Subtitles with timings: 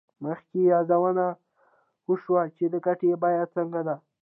[0.25, 1.25] مخکې یادونه
[2.07, 3.95] وشوه چې د ګټې بیه څنګه ده